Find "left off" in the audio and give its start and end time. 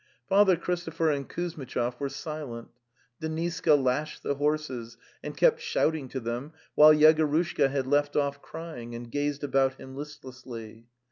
7.85-8.41